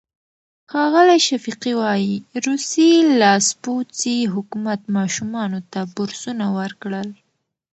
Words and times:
ښاغلی 0.71 1.19
شفیقي 1.27 1.73
وايي، 1.81 2.15
روسي 2.45 2.91
لاسپوڅي 3.19 4.17
حکومت 4.33 4.79
ماشومانو 4.97 5.59
ته 5.71 5.79
بورسونه 5.95 6.45
ورکړل. 6.57 7.09